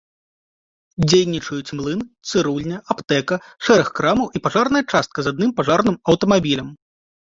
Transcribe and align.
Дзейнічаюць 1.11 1.75
млын, 1.81 2.01
цырульня, 2.31 2.77
аптэка, 2.95 3.35
шэраг 3.67 3.87
крамаў 3.99 4.27
і 4.39 4.45
пажарная 4.49 4.83
частка 4.91 5.17
з 5.27 5.35
адным 5.37 5.51
пажарным 5.61 5.95
аўтамабілем. 6.15 6.67